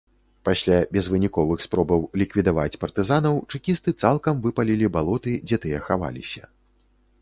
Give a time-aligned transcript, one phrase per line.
[0.47, 6.43] Пасля безвыніковых спробаў ліквідаваць партызанаў чэкісты цалкам выпалілі балоты, дзе тыя хаваліся.